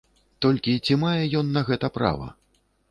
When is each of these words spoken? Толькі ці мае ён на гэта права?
Толькі 0.45 0.75
ці 0.85 0.97
мае 1.03 1.21
ён 1.43 1.47
на 1.59 1.67
гэта 1.69 1.95
права? 2.01 2.27